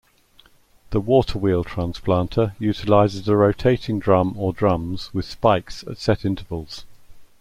[0.89, 6.85] The waterwheel transplanter utilizes a rotating drum or drums with spikes at set intervals.